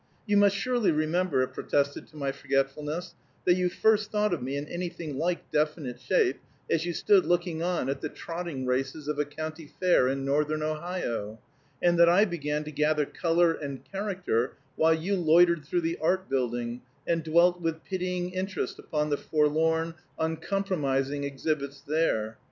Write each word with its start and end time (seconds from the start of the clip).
"You 0.25 0.35
must 0.35 0.55
surely 0.55 0.91
remember," 0.91 1.43
it 1.43 1.49
protested 1.53 2.07
to 2.07 2.15
my 2.17 2.31
forgetfulness, 2.31 3.13
"that 3.45 3.53
you 3.53 3.69
first 3.69 4.11
thought 4.11 4.33
of 4.33 4.41
me 4.41 4.57
in 4.57 4.65
anything 4.67 5.19
like 5.19 5.51
definite 5.51 5.99
shape 6.01 6.39
as 6.71 6.87
you 6.87 6.91
stood 6.93 7.23
looking 7.23 7.61
on 7.61 7.87
at 7.87 8.01
the 8.01 8.09
trotting 8.09 8.65
races 8.65 9.07
of 9.07 9.19
a 9.19 9.25
county 9.25 9.71
fair 9.79 10.07
in 10.07 10.25
Northern 10.25 10.63
Ohio, 10.63 11.37
and 11.83 11.99
that 11.99 12.09
I 12.09 12.25
began 12.25 12.63
to 12.63 12.71
gather 12.71 13.05
color 13.05 13.53
and 13.53 13.85
character 13.91 14.53
while 14.75 14.95
you 14.95 15.15
loitered 15.15 15.65
through 15.65 15.81
the 15.81 15.99
art 16.01 16.27
building, 16.27 16.81
and 17.05 17.21
dwelt 17.23 17.61
with 17.61 17.83
pitying 17.83 18.31
interest 18.31 18.79
upon 18.79 19.11
the 19.11 19.17
forlorn, 19.17 19.93
unpromising 20.17 21.23
exhibits 21.25 21.79
there. 21.79 22.39